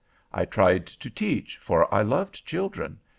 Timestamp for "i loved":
1.93-2.43